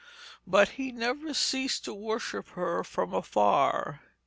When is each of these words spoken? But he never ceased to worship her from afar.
But 0.47 0.69
he 0.69 0.91
never 0.91 1.31
ceased 1.31 1.85
to 1.85 1.93
worship 1.93 2.47
her 2.57 2.83
from 2.83 3.13
afar. 3.13 4.01